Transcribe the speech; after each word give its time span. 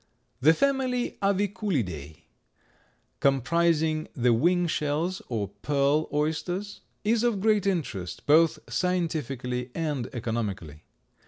The 0.39 0.55
family 0.55 1.19
Aviculidae, 1.21 2.21
comprising 3.19 4.07
the 4.15 4.33
wing 4.33 4.65
shells 4.65 5.21
or 5.29 5.49
pearl 5.61 6.09
oysters, 6.11 6.81
is 7.03 7.21
of 7.21 7.39
great 7.39 7.67
interest, 7.67 8.25
both 8.25 8.57
scientifically 8.67 9.69
and 9.75 10.07
economically. 10.11 10.81